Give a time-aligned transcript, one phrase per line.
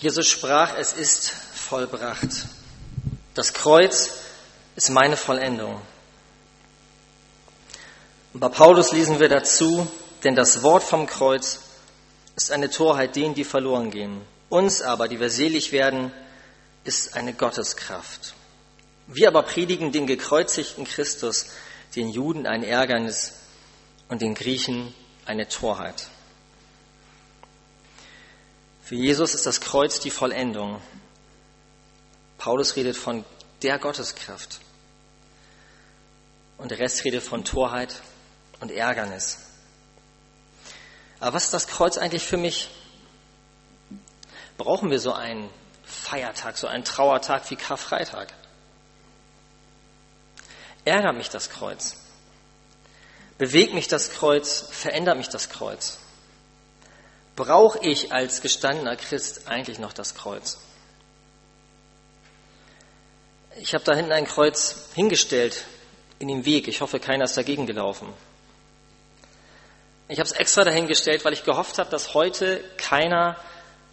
[0.00, 2.46] Jesus sprach, es ist vollbracht.
[3.34, 4.10] Das Kreuz
[4.74, 5.80] ist meine Vollendung.
[8.32, 9.86] Und bei Paulus lesen wir dazu,
[10.24, 11.60] denn das Wort vom Kreuz
[12.34, 14.22] ist eine Torheit denen, die verloren gehen.
[14.48, 16.12] Uns aber, die wir selig werden,
[16.84, 18.34] ist eine Gotteskraft.
[19.06, 21.46] Wir aber predigen den gekreuzigten Christus,
[21.94, 23.34] den Juden ein Ärgernis
[24.08, 24.94] und den Griechen
[25.26, 26.06] eine Torheit.
[28.90, 30.82] Für Jesus ist das Kreuz die Vollendung.
[32.38, 33.24] Paulus redet von
[33.62, 34.58] der Gotteskraft.
[36.58, 38.02] Und der Rest redet von Torheit
[38.58, 39.38] und Ärgernis.
[41.20, 42.68] Aber was ist das Kreuz eigentlich für mich?
[44.58, 45.48] Brauchen wir so einen
[45.84, 48.34] Feiertag, so einen Trauertag wie Karfreitag?
[50.84, 51.94] Ärgert mich das Kreuz?
[53.38, 54.66] Bewegt mich das Kreuz?
[54.72, 55.99] Verändert mich das Kreuz?
[57.40, 60.58] Brauche ich als gestandener Christ eigentlich noch das Kreuz?
[63.56, 65.64] Ich habe da hinten ein Kreuz hingestellt
[66.18, 66.68] in den Weg.
[66.68, 68.12] Ich hoffe, keiner ist dagegen gelaufen.
[70.08, 73.36] Ich habe es extra dahingestellt, weil ich gehofft habe, dass heute keiner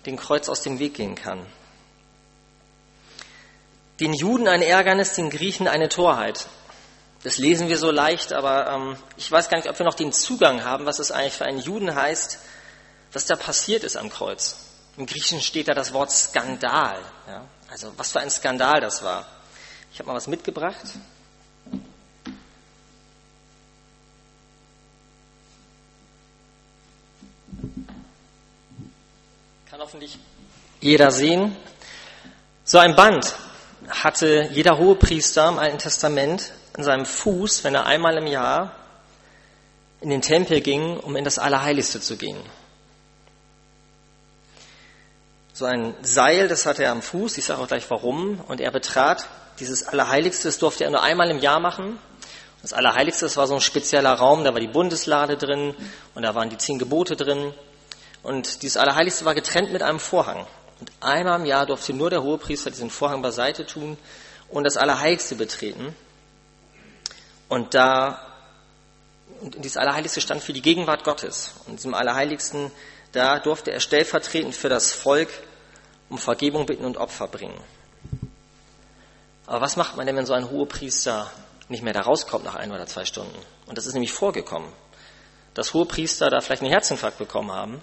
[0.05, 1.45] den Kreuz aus dem Weg gehen kann.
[4.01, 6.47] Den Juden ein Ärgernis, den Griechen eine Torheit.
[7.23, 10.11] Das lesen wir so leicht, aber ähm, ich weiß gar nicht, ob wir noch den
[10.11, 12.39] Zugang haben, was es eigentlich für einen Juden heißt,
[13.17, 14.57] was da passiert ist am Kreuz.
[14.95, 16.99] Im Griechischen steht da das Wort Skandal.
[17.27, 17.45] Ja?
[17.67, 19.25] Also was für ein Skandal das war.
[19.91, 20.85] Ich habe mal was mitgebracht.
[29.71, 30.19] Kann hoffentlich
[30.79, 31.55] jeder sehen.
[32.65, 33.33] So ein Band
[33.89, 38.75] hatte jeder Hohepriester im Alten Testament in seinem Fuß, wenn er einmal im Jahr
[40.01, 42.37] in den Tempel ging, um in das Allerheiligste zu gehen
[45.57, 48.69] so ein Seil, das hatte er am Fuß, ich sage auch gleich warum, und er
[48.69, 49.27] betrat
[49.59, 51.97] dieses Allerheiligste, das durfte er nur einmal im Jahr machen.
[52.61, 55.73] Das Allerheiligste, das war so ein spezieller Raum, da war die Bundeslade drin
[56.13, 57.55] und da waren die zehn Gebote drin.
[58.21, 60.45] Und dieses Allerheiligste war getrennt mit einem Vorhang.
[60.79, 63.97] Und einmal im Jahr durfte nur der Hohepriester diesen Vorhang beiseite tun
[64.49, 65.95] und das Allerheiligste betreten.
[67.49, 68.21] Und da,
[69.41, 71.53] und dieses Allerheiligste stand für die Gegenwart Gottes.
[71.61, 72.71] Und in diesem Allerheiligsten,
[73.11, 75.29] da durfte er stellvertretend für das Volk
[76.09, 77.59] um Vergebung bitten und Opfer bringen.
[79.45, 81.31] Aber was macht man denn, wenn so ein Hohepriester
[81.69, 83.37] nicht mehr da rauskommt nach ein oder zwei Stunden?
[83.65, 84.71] Und das ist nämlich vorgekommen,
[85.53, 87.81] dass Hohepriester da vielleicht einen Herzinfarkt bekommen haben.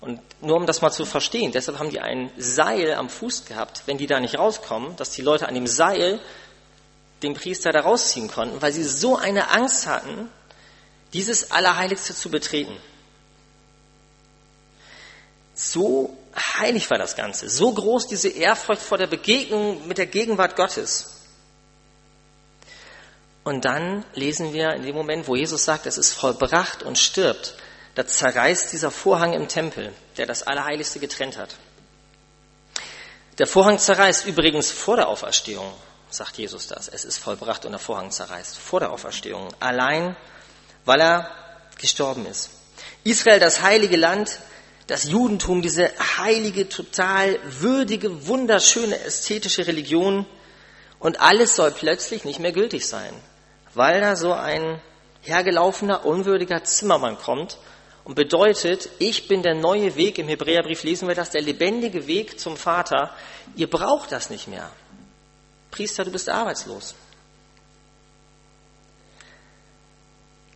[0.00, 3.82] Und nur um das mal zu verstehen, deshalb haben die ein Seil am Fuß gehabt,
[3.86, 6.20] wenn die da nicht rauskommen, dass die Leute an dem Seil
[7.22, 10.30] den Priester da rausziehen konnten, weil sie so eine Angst hatten,
[11.12, 12.76] dieses Allerheiligste zu betreten.
[15.54, 20.56] So heilig war das Ganze, so groß diese Ehrfurcht vor der Begegnung mit der Gegenwart
[20.56, 21.16] Gottes.
[23.42, 27.54] Und dann lesen wir in dem Moment, wo Jesus sagt, es ist vollbracht und stirbt,
[27.94, 31.56] da zerreißt dieser Vorhang im Tempel, der das Allerheiligste getrennt hat.
[33.38, 35.72] Der Vorhang zerreißt übrigens vor der Auferstehung,
[36.10, 36.88] sagt Jesus das.
[36.88, 40.16] Es ist vollbracht und der Vorhang zerreißt vor der Auferstehung, allein
[40.84, 41.30] weil er
[41.78, 42.50] gestorben ist.
[43.04, 44.38] Israel, das heilige Land,
[44.90, 50.26] das Judentum, diese heilige, total würdige, wunderschöne, ästhetische Religion
[50.98, 53.14] und alles soll plötzlich nicht mehr gültig sein,
[53.72, 54.80] weil da so ein
[55.22, 57.58] hergelaufener, unwürdiger Zimmermann kommt
[58.02, 62.40] und bedeutet, ich bin der neue Weg, im Hebräerbrief lesen wir das, der lebendige Weg
[62.40, 63.14] zum Vater,
[63.54, 64.72] ihr braucht das nicht mehr.
[65.70, 66.96] Priester, du bist arbeitslos.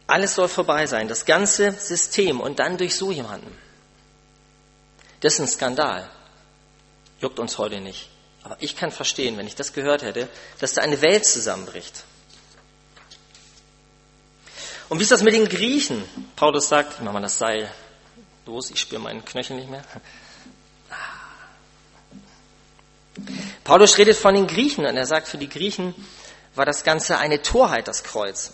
[0.09, 3.64] Alles soll vorbei sein, das ganze System und dann durch so jemanden.
[5.25, 6.07] Das ist ein Skandal.
[7.19, 8.11] Juckt uns heute nicht.
[8.43, 12.05] Aber ich kann verstehen, wenn ich das gehört hätte, dass da eine Welt zusammenbricht.
[14.91, 16.05] Und wie ist das mit den Griechen?
[16.37, 17.73] Paulus sagt, ich mach mal das Seil
[18.45, 19.83] los, ich spüre meinen Knöchel nicht mehr.
[23.65, 25.95] Paulus redet von den Griechen und er sagt, für die Griechen
[26.55, 28.53] war das Ganze eine Torheit, das Kreuz.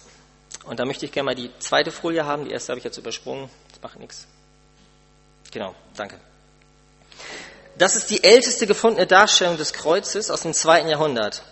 [0.63, 2.45] Und da möchte ich gerne mal die zweite Folie haben.
[2.45, 3.51] Die erste habe ich jetzt übersprungen.
[3.73, 4.29] Das macht nichts.
[5.51, 6.30] Genau, danke.
[7.81, 11.43] Das ist die älteste gefundene Darstellung des Kreuzes aus dem zweiten Jahrhundert.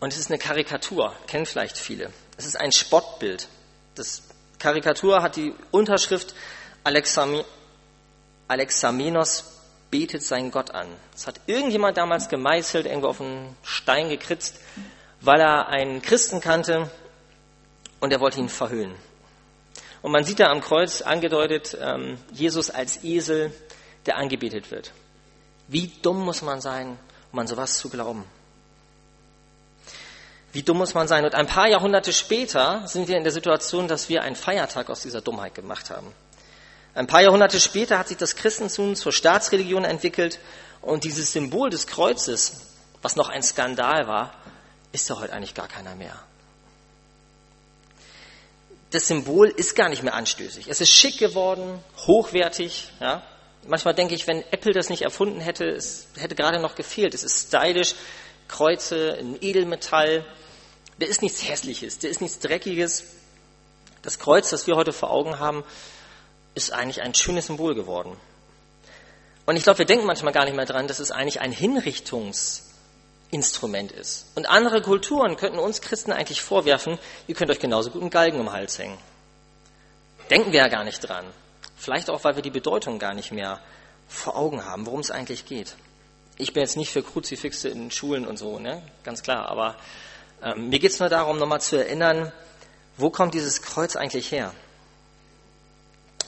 [0.00, 2.10] Und es ist eine Karikatur, kennen vielleicht viele.
[2.36, 3.46] Es ist ein Spottbild.
[3.94, 4.24] Das
[4.58, 6.34] Karikatur hat die Unterschrift
[6.82, 7.44] Alexam
[8.48, 9.44] Alexamenos
[9.92, 10.88] betet seinen Gott an.
[11.12, 14.56] Das hat irgendjemand damals gemeißelt, irgendwo auf einen Stein gekritzt,
[15.20, 16.90] weil er einen Christen kannte
[18.00, 18.96] und er wollte ihn verhüllen.
[20.02, 23.52] Und man sieht da am Kreuz angedeutet ähm, Jesus als Esel,
[24.06, 24.92] der angebetet wird.
[25.68, 26.98] Wie dumm muss man sein,
[27.30, 28.24] um an sowas zu glauben?
[30.52, 31.24] Wie dumm muss man sein?
[31.24, 35.02] Und ein paar Jahrhunderte später sind wir in der Situation, dass wir einen Feiertag aus
[35.02, 36.12] dieser Dummheit gemacht haben.
[36.94, 40.38] Ein paar Jahrhunderte später hat sich das Christentum zur Staatsreligion entwickelt
[40.80, 42.62] und dieses Symbol des Kreuzes,
[43.02, 44.32] was noch ein Skandal war,
[44.90, 46.18] ist ja heute eigentlich gar keiner mehr.
[48.90, 50.66] Das Symbol ist gar nicht mehr anstößig.
[50.68, 52.90] Es ist schick geworden, hochwertig.
[53.00, 53.22] Ja?
[53.66, 57.14] Manchmal denke ich, wenn Apple das nicht erfunden hätte, es hätte gerade noch gefehlt.
[57.14, 57.94] Es ist stylisch,
[58.46, 60.24] Kreuze in Edelmetall.
[61.00, 63.04] Der ist nichts Hässliches, der ist nichts Dreckiges.
[64.02, 65.64] Das Kreuz, das wir heute vor Augen haben,
[66.54, 68.14] ist eigentlich ein schönes Symbol geworden.
[69.46, 73.92] Und ich glaube, wir denken manchmal gar nicht mehr dran, dass es eigentlich ein Hinrichtungsinstrument
[73.92, 74.26] ist.
[74.34, 78.38] Und andere Kulturen könnten uns Christen eigentlich vorwerfen, ihr könnt euch genauso gut einen Galgen
[78.40, 78.98] um den Hals hängen.
[80.30, 81.24] Denken wir ja gar nicht dran.
[81.78, 83.60] Vielleicht auch, weil wir die Bedeutung gar nicht mehr
[84.08, 85.76] vor Augen haben, worum es eigentlich geht.
[86.36, 88.82] Ich bin jetzt nicht für Kruzifixe in Schulen und so, ne?
[89.04, 89.76] ganz klar, aber
[90.42, 92.32] ähm, mir geht es nur darum, nochmal zu erinnern,
[92.96, 94.52] wo kommt dieses Kreuz eigentlich her?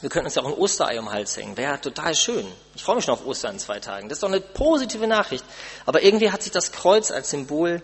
[0.01, 1.57] Wir könnten uns ja auch ein Osterei um den Hals hängen.
[1.57, 2.47] Wäre total schön.
[2.75, 4.09] Ich freue mich schon auf Ostern in zwei Tagen.
[4.09, 5.45] Das ist doch eine positive Nachricht.
[5.85, 7.83] Aber irgendwie hat sich das Kreuz als Symbol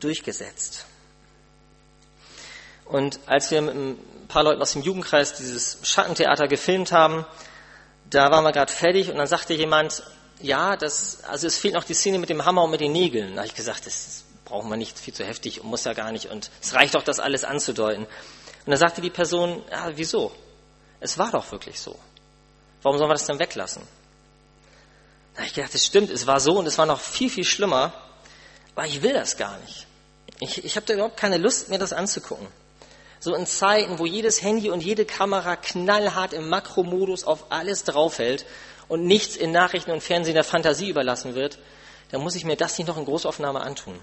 [0.00, 0.84] durchgesetzt.
[2.88, 3.98] Und als wir mit ein
[4.28, 7.26] paar Leuten aus dem Jugendkreis dieses Schattentheater gefilmt haben,
[8.08, 10.02] da waren wir gerade fertig und dann sagte jemand,
[10.40, 13.32] ja, das, also es fehlt noch die Szene mit dem Hammer und mit den Nägeln.
[13.32, 16.12] Da habe ich gesagt, das brauchen wir nicht, viel zu heftig und muss ja gar
[16.12, 18.04] nicht und es reicht doch, das alles anzudeuten.
[18.04, 20.32] Und dann sagte die Person, ja, wieso?
[21.00, 21.98] Es war doch wirklich so.
[22.82, 23.82] Warum sollen wir das denn weglassen?
[25.34, 27.44] Da habe ich gedacht, das stimmt, es war so und es war noch viel, viel
[27.44, 27.92] schlimmer,
[28.74, 29.86] aber ich will das gar nicht.
[30.40, 32.46] Ich, ich habe da überhaupt keine Lust, mir das anzugucken.
[33.26, 38.46] So in Zeiten, wo jedes Handy und jede Kamera knallhart im Makromodus auf alles draufhält
[38.86, 41.58] und nichts in Nachrichten und Fernsehen der Fantasie überlassen wird,
[42.12, 43.98] da muss ich mir das nicht noch in Großaufnahme antun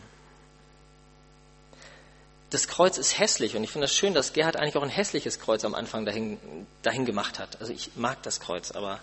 [2.50, 5.40] das Kreuz ist hässlich und ich finde das schön, dass Gerhard eigentlich auch ein hässliches
[5.40, 6.38] Kreuz am Anfang dahin,
[6.82, 7.60] dahin gemacht hat.
[7.62, 9.00] Also ich mag das Kreuz, aber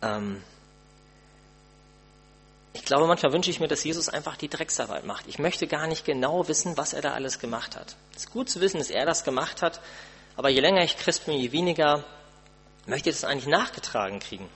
[0.00, 0.42] ähm,
[2.74, 5.26] ich glaube, manchmal wünsche ich mir, dass Jesus einfach die Drecksarbeit macht.
[5.26, 7.96] Ich möchte gar nicht genau wissen, was er da alles gemacht hat.
[8.14, 9.80] Es ist gut zu wissen, dass er das gemacht hat,
[10.36, 12.04] aber je länger ich Christ bin, je weniger
[12.86, 14.48] möchte ich das eigentlich nachgetragen kriegen.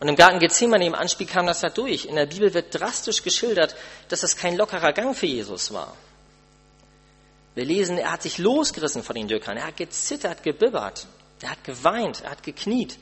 [0.00, 2.04] Und im Garten Gethsemane im Anspiel kam das ja durch.
[2.06, 3.76] In der Bibel wird drastisch geschildert,
[4.08, 5.96] dass das kein lockerer Gang für Jesus war.
[7.54, 9.56] Wir lesen, er hat sich losgerissen von den Jüngern.
[9.56, 11.06] Er hat gezittert, gebibbert.
[11.40, 12.98] Er hat geweint, er hat gekniet.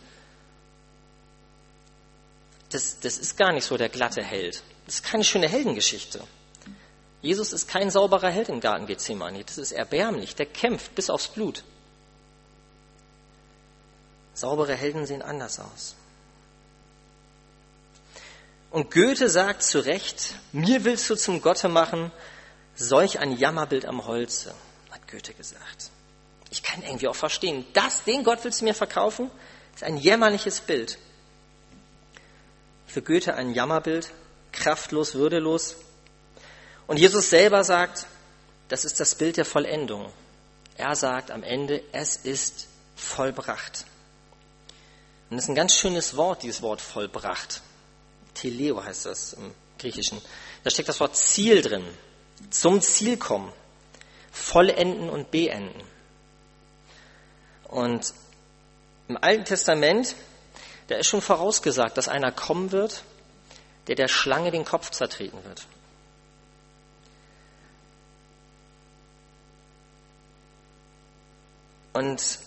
[2.72, 4.62] Das, das ist gar nicht so der glatte Held.
[4.86, 6.22] Das ist keine schöne Heldengeschichte.
[7.20, 9.44] Jesus ist kein sauberer Held im Garten Gethsemane.
[9.44, 10.34] Das ist erbärmlich.
[10.34, 11.62] Der kämpft bis aufs Blut.
[14.34, 15.94] Saubere Helden sehen anders aus.
[18.70, 22.10] Und Goethe sagt zu Recht, mir willst du zum Gotte machen,
[22.74, 24.54] solch ein Jammerbild am Holze,
[24.90, 25.90] hat Goethe gesagt.
[26.50, 29.30] Ich kann irgendwie auch verstehen, das, den Gott willst du mir verkaufen,
[29.74, 30.98] ist ein jämmerliches Bild.
[32.92, 34.10] Für Goethe ein Jammerbild,
[34.52, 35.76] kraftlos, würdelos.
[36.86, 38.06] Und Jesus selber sagt,
[38.68, 40.12] das ist das Bild der Vollendung.
[40.76, 43.86] Er sagt am Ende, es ist vollbracht.
[45.30, 47.62] Und das ist ein ganz schönes Wort, dieses Wort vollbracht.
[48.34, 50.20] Teleo heißt das im Griechischen.
[50.62, 51.84] Da steckt das Wort Ziel drin.
[52.50, 53.50] Zum Ziel kommen.
[54.30, 55.82] Vollenden und beenden.
[57.68, 58.12] Und
[59.08, 60.14] im Alten Testament,
[60.92, 63.02] da ist schon vorausgesagt, dass einer kommen wird,
[63.86, 65.66] der der Schlange den Kopf zertreten wird.
[71.94, 72.38] Und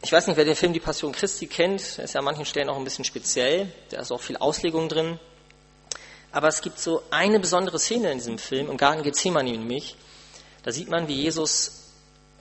[0.00, 2.46] ich weiß nicht, wer den Film Die Passion Christi kennt, der ist ja an manchen
[2.46, 5.18] Stellen auch ein bisschen speziell, da ist auch viel Auslegung drin.
[6.32, 9.94] Aber es gibt so eine besondere Szene in diesem Film, im Garten Gethsemane nämlich.
[10.62, 11.81] Da sieht man, wie Jesus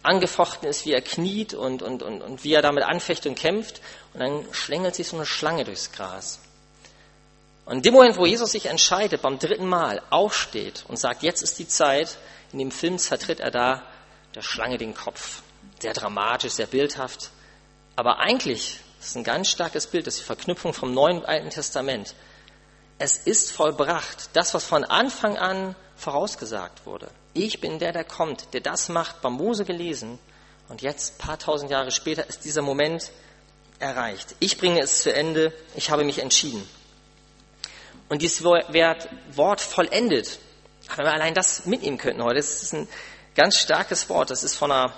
[0.04, 3.82] angefochten ist, wie er kniet und, und, und, und wie er damit anfecht und kämpft.
[4.14, 6.40] Und dann schlängelt sich so eine Schlange durchs Gras.
[7.66, 11.42] Und in dem Moment, wo Jesus sich entscheidet, beim dritten Mal aufsteht und sagt, jetzt
[11.42, 12.18] ist die Zeit,
[12.52, 13.84] in dem Film zertritt er da
[14.36, 15.42] der Schlange den Kopf.
[15.80, 17.30] Sehr dramatisch, sehr bildhaft.
[17.96, 21.26] Aber eigentlich ist es ein ganz starkes Bild, das ist die Verknüpfung vom Neuen und
[21.26, 22.16] Alten Testament.
[22.98, 27.10] Es ist vollbracht, das, was von Anfang an vorausgesagt wurde.
[27.34, 30.20] Ich bin der, der kommt, der das macht, bei Mose gelesen.
[30.70, 33.12] Und jetzt, paar tausend Jahre später, ist dieser Moment
[33.80, 34.36] erreicht.
[34.40, 36.68] Ich bringe es zu Ende, ich habe mich entschieden.
[38.10, 40.40] Und dieses Wort vollendet,
[40.96, 42.88] wenn wir allein das mitnehmen könnten heute, das ist ein
[43.36, 44.94] ganz starkes Wort, das ist von einer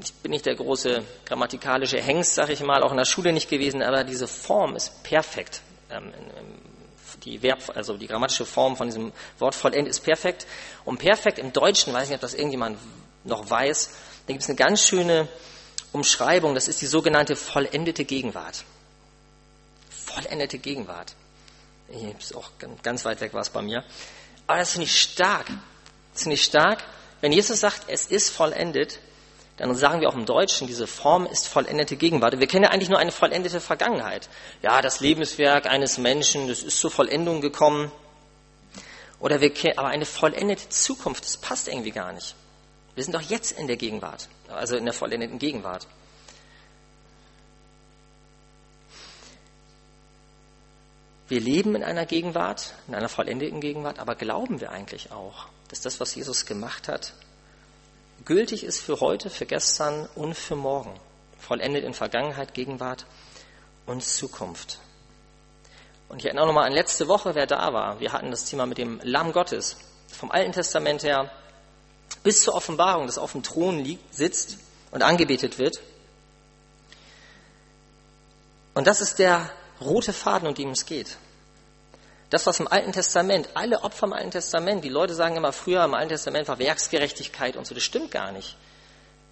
[0.00, 3.48] ich bin nicht der große grammatikalische Hengst, sag ich mal, auch in der Schule nicht
[3.48, 5.60] gewesen, aber diese Form ist perfekt.
[7.24, 10.46] Die Verb, also die grammatische Form von diesem Wort vollendet ist perfekt.
[10.84, 12.78] Und perfekt im Deutschen, weiß nicht, ob das irgendjemand
[13.24, 13.90] noch weiß,
[14.26, 15.28] da gibt es eine ganz schöne
[15.92, 18.64] Umschreibung, das ist die sogenannte vollendete Gegenwart.
[19.88, 21.14] Vollendete Gegenwart.
[22.18, 22.50] Ist auch
[22.82, 23.84] ganz weit weg war es bei mir.
[24.46, 25.46] Aber das finde ich stark.
[26.12, 26.82] Das finde ich stark.
[27.20, 28.98] Wenn Jesus sagt, es ist vollendet,
[29.56, 32.38] dann sagen wir auch im Deutschen, diese Form ist vollendete Gegenwart.
[32.38, 34.28] Wir kennen ja eigentlich nur eine vollendete Vergangenheit.
[34.62, 37.90] Ja, das Lebenswerk eines Menschen, das ist zur Vollendung gekommen.
[39.18, 42.34] Oder wir kennen, aber eine vollendete Zukunft, das passt irgendwie gar nicht.
[42.94, 45.86] Wir sind doch jetzt in der Gegenwart, also in der vollendeten Gegenwart.
[51.28, 55.80] Wir leben in einer Gegenwart, in einer vollendeten Gegenwart, aber glauben wir eigentlich auch, dass
[55.80, 57.14] das, was Jesus gemacht hat,
[58.26, 60.92] gültig ist für heute, für gestern und für morgen,
[61.38, 63.06] vollendet in Vergangenheit, Gegenwart
[63.86, 64.78] und Zukunft.
[66.08, 67.98] Und ich erinnere nochmal an letzte Woche, wer da war.
[67.98, 69.76] Wir hatten das Thema mit dem Lamm Gottes.
[70.12, 71.30] Vom Alten Testament her
[72.22, 74.58] bis zur Offenbarung, das auf dem Thron liegt, sitzt
[74.90, 75.80] und angebetet wird.
[78.74, 81.16] Und das ist der rote Faden, um den es geht.
[82.30, 85.84] Das, was im Alten Testament, alle Opfer im Alten Testament, die Leute sagen immer, früher
[85.84, 88.56] im Alten Testament war Werksgerechtigkeit und so, das stimmt gar nicht.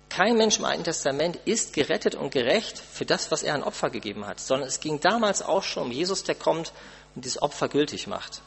[0.08, 3.90] Kein Mensch im Alten Testament ist gerettet und gerecht für das, was er an Opfer
[3.90, 6.72] gegeben hat, sondern es ging damals auch schon um Jesus, der kommt
[7.16, 8.42] und dieses Opfer gültig macht.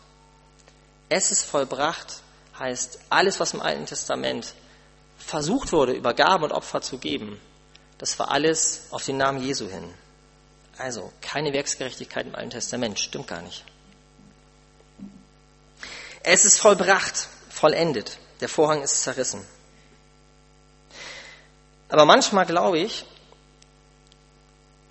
[1.10, 2.22] Es ist vollbracht,
[2.58, 4.54] heißt alles, was im Alten Testament
[5.18, 7.40] versucht wurde, über Gaben und Opfer zu geben,
[7.98, 9.94] das war alles auf den Namen Jesu hin.
[10.78, 13.66] Also keine Werksgerechtigkeit im Alten Testament, stimmt gar nicht.
[16.24, 18.18] Es ist vollbracht, vollendet.
[18.42, 19.46] Der Vorhang ist zerrissen.
[21.90, 23.06] Aber manchmal glaube ich,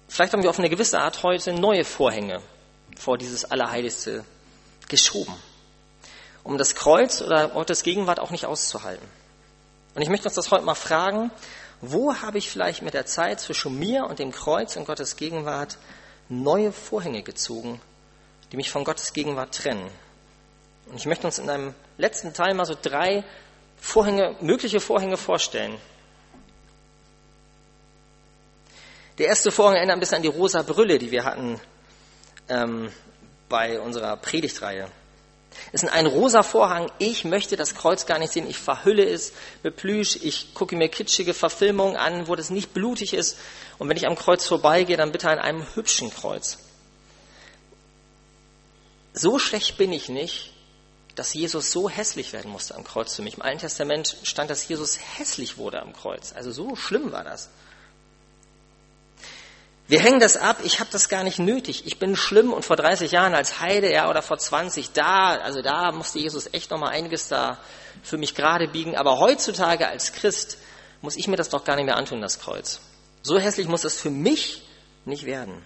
[0.08, 2.42] vielleicht haben wir auf eine gewisse Art heute neue Vorhänge
[2.98, 4.24] vor dieses Allerheiligste
[4.88, 5.34] geschoben,
[6.42, 9.06] um das Kreuz oder Gottes Gegenwart auch nicht auszuhalten.
[9.94, 11.30] Und ich möchte uns das heute mal fragen,
[11.80, 15.76] wo habe ich vielleicht mit der Zeit zwischen mir und dem Kreuz und Gottes Gegenwart
[16.28, 17.80] neue Vorhänge gezogen,
[18.50, 19.90] die mich von Gottes Gegenwart trennen?
[20.86, 23.24] Und ich möchte uns in einem letzten Teil mal so drei
[23.80, 25.78] Vorhänge, mögliche Vorhänge vorstellen.
[29.18, 31.60] Der erste Vorhang erinnert ein bisschen an die rosa Brille, die wir hatten
[32.48, 32.92] ähm,
[33.48, 34.90] bei unserer Predigtreihe.
[35.72, 36.90] Es ist ein rosa Vorhang.
[36.98, 38.48] Ich möchte das Kreuz gar nicht sehen.
[38.48, 40.16] Ich verhülle es mit Plüsch.
[40.16, 43.38] Ich gucke mir kitschige Verfilmungen an, wo das nicht blutig ist.
[43.78, 46.58] Und wenn ich am Kreuz vorbeigehe, dann bitte an einem hübschen Kreuz.
[49.14, 50.52] So schlecht bin ich nicht,
[51.16, 53.34] dass Jesus so hässlich werden musste am Kreuz für mich.
[53.34, 56.32] Im Alten Testament stand, dass Jesus hässlich wurde am Kreuz.
[56.34, 57.48] Also so schlimm war das.
[59.88, 61.86] Wir hängen das ab, ich habe das gar nicht nötig.
[61.86, 65.62] Ich bin schlimm und vor 30 Jahren als Heide, ja, oder vor 20, da, also
[65.62, 67.58] da musste Jesus echt nochmal einiges da
[68.02, 68.96] für mich gerade biegen.
[68.96, 70.58] Aber heutzutage als Christ
[71.02, 72.80] muss ich mir das doch gar nicht mehr antun, das Kreuz.
[73.22, 74.66] So hässlich muss es für mich
[75.04, 75.64] nicht werden.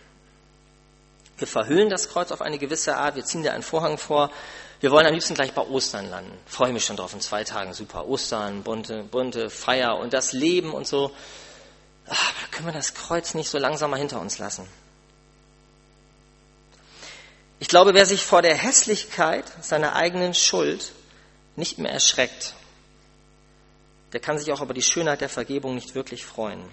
[1.38, 4.30] Wir verhüllen das Kreuz auf eine gewisse Art, wir ziehen da einen Vorhang vor
[4.80, 6.32] wir wollen am liebsten gleich bei Ostern landen.
[6.46, 8.06] Freue mich schon drauf, in zwei Tagen super.
[8.06, 11.14] Ostern, bunte, bunte Feier und das Leben und so.
[12.08, 14.66] Ach, aber können wir das Kreuz nicht so langsam mal hinter uns lassen?
[17.58, 20.92] Ich glaube, wer sich vor der Hässlichkeit seiner eigenen Schuld
[21.56, 22.54] nicht mehr erschreckt,
[24.14, 26.64] der kann sich auch über die Schönheit der Vergebung nicht wirklich freuen.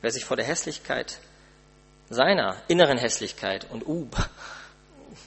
[0.00, 1.20] Wer sich vor der Hässlichkeit
[2.10, 4.08] seiner inneren Hässlichkeit und uh,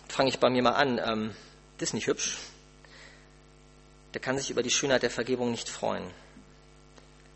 [0.07, 1.35] fange ich bei mir mal an, ähm,
[1.77, 2.37] das ist nicht hübsch,
[4.13, 6.09] der kann sich über die Schönheit der Vergebung nicht freuen.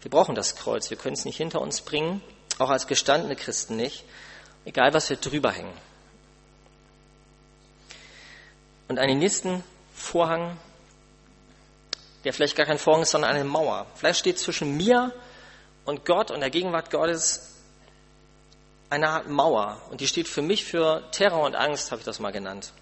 [0.01, 2.21] Wir brauchen das Kreuz, wir können es nicht hinter uns bringen,
[2.57, 4.05] auch als gestandene Christen nicht,
[4.65, 5.73] egal was wir drüber hängen.
[8.87, 9.63] Und einen nächsten
[9.93, 10.57] Vorhang,
[12.23, 13.85] der vielleicht gar kein Vorhang ist, sondern eine Mauer.
[13.95, 15.13] Vielleicht steht zwischen mir
[15.85, 17.58] und Gott und der Gegenwart Gottes
[18.89, 19.81] eine Art Mauer.
[19.89, 22.73] Und die steht für mich für Terror und Angst, habe ich das mal genannt.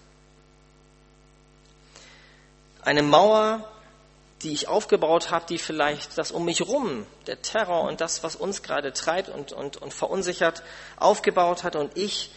[2.82, 3.68] Eine Mauer,
[4.42, 8.36] die ich aufgebaut habe, die vielleicht das um mich rum, der Terror und das, was
[8.36, 10.62] uns gerade treibt und, und, und verunsichert,
[10.96, 12.30] aufgebaut hat und ich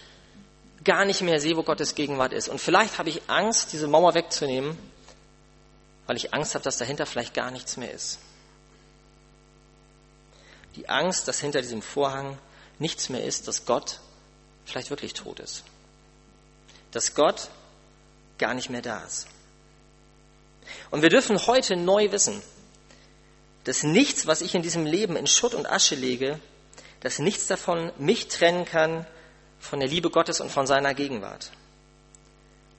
[0.83, 2.49] gar nicht mehr sehe, wo Gottes Gegenwart ist.
[2.49, 4.77] Und vielleicht habe ich Angst, diese Mauer wegzunehmen,
[6.07, 8.19] weil ich Angst habe, dass dahinter vielleicht gar nichts mehr ist.
[10.75, 12.37] Die Angst, dass hinter diesem Vorhang
[12.81, 13.99] nichts mehr ist, dass Gott
[14.65, 15.63] vielleicht wirklich tot ist.
[16.91, 17.49] Dass Gott
[18.37, 19.27] gar nicht mehr da ist.
[20.89, 22.41] Und wir dürfen heute neu wissen,
[23.63, 26.39] dass nichts, was ich in diesem Leben in Schutt und Asche lege,
[27.01, 29.05] dass nichts davon mich trennen kann
[29.59, 31.51] von der Liebe Gottes und von seiner Gegenwart.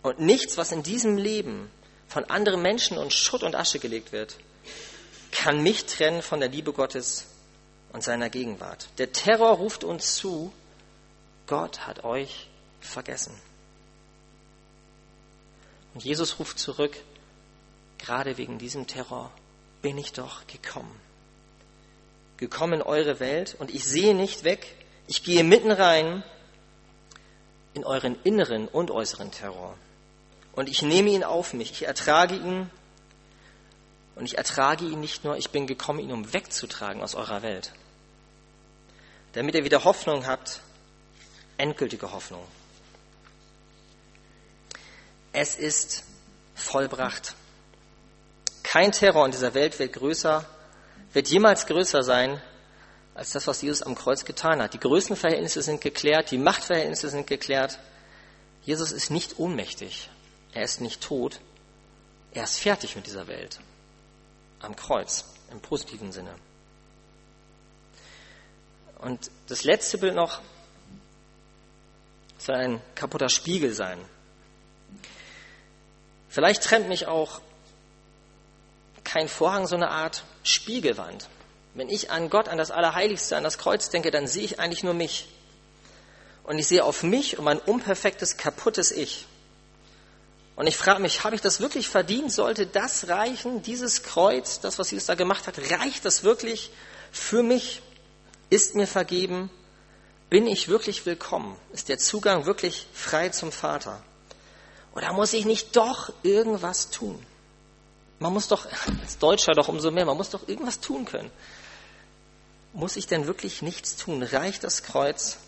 [0.03, 1.71] Und nichts, was in diesem Leben
[2.09, 4.37] von anderen Menschen und Schutt und Asche gelegt wird,
[5.31, 7.27] kann mich trennen von der Liebe Gottes
[7.93, 8.89] und seiner Gegenwart.
[8.99, 10.53] Der Terror ruft uns zu,
[11.47, 12.49] Gott hat euch
[12.81, 13.35] vergessen.
[15.95, 16.97] Und Jesus ruft zurück,
[17.99, 19.31] gerade wegen diesem Terror
[19.83, 20.99] bin ich doch gekommen.
[22.39, 24.75] Gekommen in eure Welt und ich sehe nicht weg,
[25.07, 26.25] ich gehe mitten rein
[27.75, 29.77] in euren inneren und äußeren Terror.
[30.53, 32.71] Und ich nehme ihn auf mich, ich ertrage ihn
[34.15, 37.73] und ich ertrage ihn nicht nur, ich bin gekommen, ihn um wegzutragen aus eurer Welt,
[39.33, 40.61] damit ihr wieder Hoffnung habt,
[41.57, 42.47] endgültige Hoffnung.
[45.33, 46.05] Es ist
[46.55, 47.35] vollbracht.
[48.63, 50.47] Kein Terror in dieser Welt wird größer,
[51.13, 52.41] wird jemals größer sein
[53.15, 54.75] als das, was Jesus am Kreuz getan hat.
[54.75, 57.79] Die Größenverhältnisse sind geklärt, die Machtverhältnisse sind geklärt.
[58.63, 60.09] Jesus ist nicht ohnmächtig,
[60.53, 61.41] er ist nicht tot,
[62.33, 63.61] er ist fertig mit dieser Welt.
[64.61, 66.35] Am Kreuz, im positiven Sinne.
[69.03, 70.41] Und das letzte Bild noch
[72.39, 73.99] soll ein kaputter Spiegel sein.
[76.29, 77.41] Vielleicht trennt mich auch
[79.05, 81.29] kein Vorhang, so eine Art Spiegelwand.
[81.75, 84.85] Wenn ich an Gott, an das Allerheiligste, an das Kreuz denke, dann sehe ich eigentlich
[84.85, 85.29] nur mich.
[86.45, 89.27] Und ich sehe auf mich und mein unperfektes, kaputtes Ich.
[90.55, 92.33] Und ich frage mich, habe ich das wirklich verdient?
[92.33, 96.71] Sollte das reichen, dieses Kreuz, das, was Jesus da gemacht hat, reicht das wirklich
[97.11, 97.83] für mich?
[98.53, 99.49] Ist mir vergeben?
[100.29, 101.57] Bin ich wirklich willkommen?
[101.73, 104.03] Ist der Zugang wirklich frei zum Vater?
[104.95, 107.25] Oder muss ich nicht doch irgendwas tun?
[108.19, 108.67] Man muss doch,
[109.01, 111.31] als Deutscher doch umso mehr, man muss doch irgendwas tun können.
[112.75, 114.23] Muss ich denn wirklich nichts tun?
[114.23, 115.39] Reicht das Kreuz?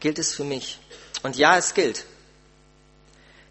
[0.00, 0.80] Gilt es für mich?
[1.22, 2.06] Und ja, es gilt.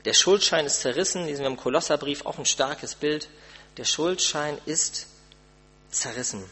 [0.03, 3.29] Der Schuldschein ist zerrissen, lesen wir im Kolosserbrief auch ein starkes Bild.
[3.77, 5.07] Der Schuldschein ist
[5.91, 6.43] zerrissen.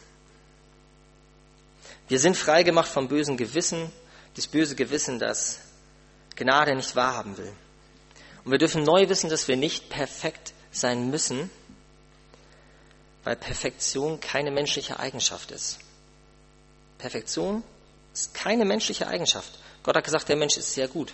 [2.08, 3.92] Wir sind freigemacht vom bösen Gewissen,
[4.36, 5.60] das böse Gewissen, das
[6.36, 7.52] Gnade nicht wahrhaben will.
[8.44, 11.50] Und wir dürfen neu wissen, dass wir nicht perfekt sein müssen,
[13.24, 15.80] weil Perfektion keine menschliche Eigenschaft ist.
[17.00, 17.64] Perfektion
[18.14, 19.52] ist keine menschliche Eigenschaft.
[19.82, 21.14] Gott hat gesagt, der Mensch ist sehr gut.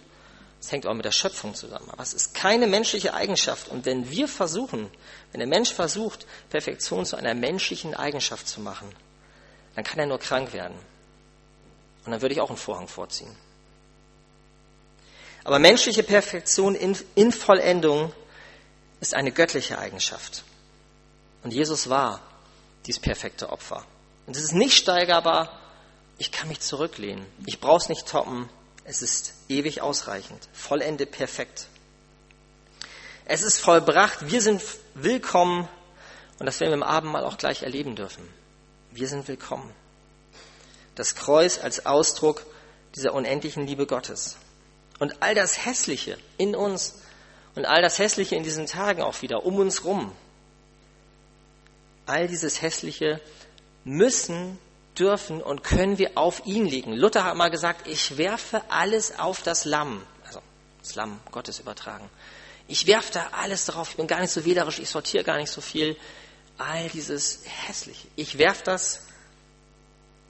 [0.60, 1.89] Das hängt auch mit der Schöpfung zusammen.
[1.89, 3.69] Aber es ist keine menschliche Eigenschaft.
[3.69, 4.91] Und wenn wir versuchen,
[5.32, 8.93] wenn der Mensch versucht, Perfektion zu einer menschlichen Eigenschaft zu machen,
[9.75, 10.77] dann kann er nur krank werden.
[12.05, 13.36] Und dann würde ich auch einen Vorhang vorziehen.
[15.43, 18.13] Aber menschliche Perfektion in, in Vollendung
[18.99, 20.43] ist eine göttliche Eigenschaft.
[21.43, 22.21] Und Jesus war
[22.86, 23.86] dieses perfekte Opfer.
[24.27, 25.60] Und es ist nicht steigerbar.
[26.17, 27.25] Ich kann mich zurücklehnen.
[27.47, 28.49] Ich brauche es nicht toppen.
[28.84, 30.47] Es ist ewig ausreichend.
[30.53, 31.67] Vollende perfekt.
[33.25, 34.29] Es ist vollbracht.
[34.29, 34.62] Wir sind
[34.93, 35.67] willkommen.
[36.38, 38.27] Und das werden wir im Abendmahl auch gleich erleben dürfen.
[38.93, 39.73] Wir sind willkommen.
[40.95, 42.45] Das Kreuz als Ausdruck
[42.95, 44.36] dieser unendlichen Liebe Gottes.
[44.99, 46.95] Und all das Hässliche in uns
[47.56, 50.12] und all das Hässliche in diesen Tagen auch wieder um uns rum,
[52.06, 53.21] all dieses Hässliche
[53.86, 54.60] müssen,
[54.99, 56.91] dürfen und können wir auf ihn legen.
[56.91, 60.41] Luther hat mal gesagt, ich werfe alles auf das Lamm, also
[60.82, 62.10] das Lamm Gottes übertragen.
[62.67, 65.49] Ich werfe da alles drauf, ich bin gar nicht so wählerisch, ich sortiere gar nicht
[65.49, 65.95] so viel.
[66.62, 68.08] All dieses Hässliche.
[68.15, 69.02] Ich werfe das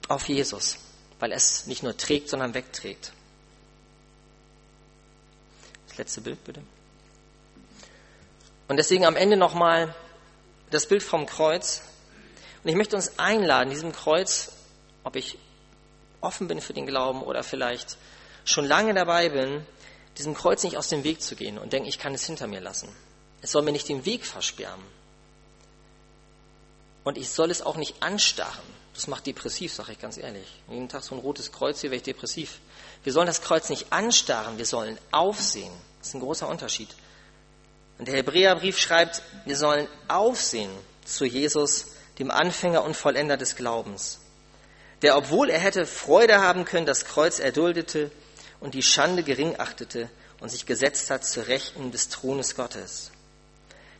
[0.08, 0.78] auf Jesus,
[1.20, 3.12] weil es nicht nur trägt, sondern wegträgt.
[5.88, 6.62] Das letzte Bild bitte.
[8.66, 9.94] Und deswegen am Ende nochmal
[10.70, 11.82] das Bild vom Kreuz.
[12.64, 14.52] Und ich möchte uns einladen, diesem Kreuz,
[15.04, 15.36] ob ich
[16.22, 17.98] offen bin für den Glauben oder vielleicht
[18.46, 19.66] schon lange dabei bin,
[20.16, 22.60] diesem Kreuz nicht aus dem Weg zu gehen und denken, ich kann es hinter mir
[22.60, 22.88] lassen.
[23.42, 24.80] Es soll mir nicht den Weg versperren.
[27.04, 28.64] Und ich soll es auch nicht anstarren.
[28.94, 30.46] Das macht depressiv, sage ich ganz ehrlich.
[30.68, 32.60] Jeden Tag so ein rotes Kreuz hier wäre ich depressiv.
[33.04, 35.72] Wir sollen das Kreuz nicht anstarren, wir sollen aufsehen.
[35.98, 36.88] Das ist ein großer Unterschied.
[37.98, 40.70] Und der Hebräerbrief schreibt, wir sollen aufsehen
[41.04, 41.86] zu Jesus,
[42.18, 44.20] dem Anfänger und Vollender des Glaubens,
[45.00, 48.10] der, obwohl er hätte Freude haben können, das Kreuz erduldete
[48.60, 50.10] und die Schande gering achtete
[50.40, 53.10] und sich gesetzt hat zur Rechten des Thrones Gottes.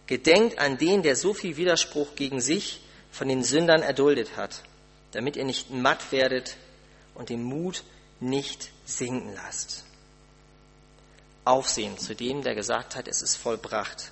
[0.07, 2.82] Gedenkt an den, der so viel Widerspruch gegen sich
[3.13, 4.63] von den Sündern erduldet hat,
[5.13, 6.57] damit ihr nicht matt werdet
[7.15, 7.85] und den Mut
[8.19, 9.85] nicht sinken lasst.
[11.45, 14.11] Aufsehen zu dem, der gesagt hat, es ist vollbracht.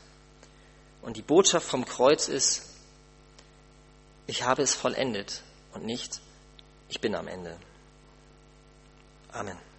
[1.00, 2.68] Und die Botschaft vom Kreuz ist,
[4.26, 6.20] ich habe es vollendet und nicht,
[6.88, 7.56] ich bin am Ende.
[9.32, 9.69] Amen.